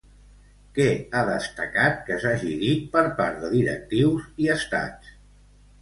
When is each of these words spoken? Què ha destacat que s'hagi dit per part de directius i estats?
Què 0.77 0.87
ha 1.13 1.21
destacat 1.27 2.01
que 2.09 2.19
s'hagi 2.25 2.55
dit 2.65 2.83
per 2.99 3.07
part 3.23 3.41
de 3.45 3.55
directius 3.55 4.29
i 4.47 4.55
estats? 4.59 5.19